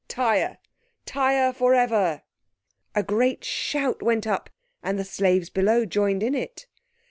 [0.07, 0.57] Tyre,
[1.05, 2.23] Tyre for ever!"
[2.95, 4.49] A great shout went up,
[4.81, 6.65] and the slaves below joined in it.